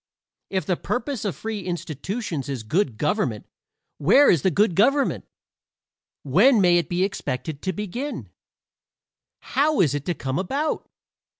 [0.49, 3.45] If the purpose of free institutions is good government
[3.99, 5.25] where is the good government?
[6.23, 8.29] when may it be expected to begin?
[9.41, 10.89] how is it to come about?